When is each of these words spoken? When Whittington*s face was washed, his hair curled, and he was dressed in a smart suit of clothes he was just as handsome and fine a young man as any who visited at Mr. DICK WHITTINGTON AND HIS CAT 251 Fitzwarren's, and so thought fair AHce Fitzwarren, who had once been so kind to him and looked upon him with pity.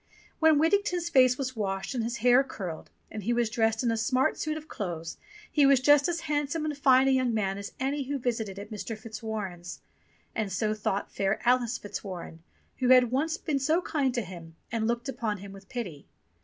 When 0.39 0.57
Whittington*s 0.57 1.09
face 1.11 1.37
was 1.37 1.55
washed, 1.55 1.91
his 1.93 2.17
hair 2.25 2.43
curled, 2.43 2.89
and 3.11 3.21
he 3.21 3.33
was 3.33 3.51
dressed 3.51 3.83
in 3.83 3.91
a 3.91 3.95
smart 3.97 4.35
suit 4.35 4.57
of 4.57 4.67
clothes 4.67 5.17
he 5.51 5.63
was 5.63 5.79
just 5.79 6.07
as 6.07 6.21
handsome 6.21 6.65
and 6.65 6.75
fine 6.75 7.07
a 7.07 7.11
young 7.11 7.35
man 7.35 7.59
as 7.59 7.73
any 7.79 8.05
who 8.05 8.17
visited 8.17 8.57
at 8.57 8.71
Mr. 8.71 8.97
DICK 8.99 9.03
WHITTINGTON 9.03 9.53
AND 9.53 9.61
HIS 9.61 9.77
CAT 9.77 9.83
251 9.83 9.83
Fitzwarren's, 9.83 9.83
and 10.33 10.51
so 10.51 10.73
thought 10.73 11.11
fair 11.11 11.39
AHce 11.45 11.77
Fitzwarren, 11.77 12.41
who 12.77 12.87
had 12.89 13.11
once 13.11 13.37
been 13.37 13.59
so 13.59 13.83
kind 13.83 14.11
to 14.15 14.23
him 14.23 14.55
and 14.71 14.87
looked 14.87 15.07
upon 15.07 15.37
him 15.37 15.51
with 15.53 15.69
pity. 15.69 16.07